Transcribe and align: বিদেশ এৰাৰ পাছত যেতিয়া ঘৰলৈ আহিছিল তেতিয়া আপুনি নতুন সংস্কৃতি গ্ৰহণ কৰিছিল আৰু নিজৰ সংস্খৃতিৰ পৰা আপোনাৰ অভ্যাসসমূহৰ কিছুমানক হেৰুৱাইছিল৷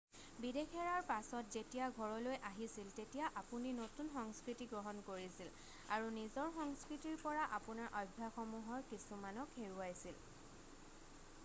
বিদেশ 0.43 0.71
এৰাৰ 0.83 1.03
পাছত 1.09 1.51
যেতিয়া 1.55 1.83
ঘৰলৈ 1.97 2.39
আহিছিল 2.49 2.89
তেতিয়া 2.99 3.25
আপুনি 3.41 3.73
নতুন 3.81 4.09
সংস্কৃতি 4.15 4.69
গ্ৰহণ 4.73 5.03
কৰিছিল 5.11 5.53
আৰু 5.99 6.09
নিজৰ 6.17 6.49
সংস্খৃতিৰ 6.57 7.21
পৰা 7.27 7.45
আপোনাৰ 7.61 7.95
অভ্যাসসমূহৰ 8.03 8.89
কিছুমানক 8.95 9.55
হেৰুৱাইছিল৷ 9.63 10.21